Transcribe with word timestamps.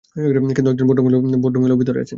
কিন্তু 0.55 0.69
একজন 0.73 0.87
ভদ্রমহিলাও 1.43 1.77
ভিতরে 1.77 1.99
আছেন। 1.99 2.09